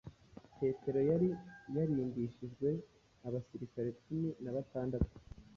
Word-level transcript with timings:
Petero 0.57 0.99
yari 1.09 1.29
yarindishijwe 1.75 2.69
abasirikari 3.27 3.89
cumi 4.03 4.29
na 4.43 4.51
batandatu 4.55 5.13